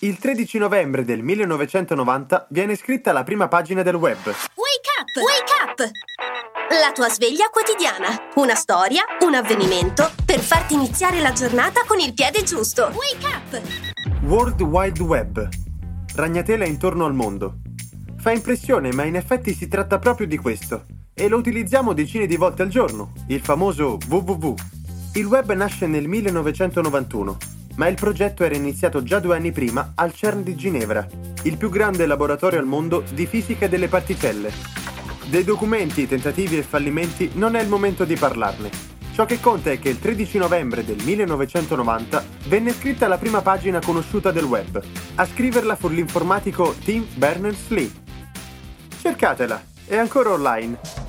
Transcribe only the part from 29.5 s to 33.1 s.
prima al CERN di Ginevra, il più grande laboratorio al mondo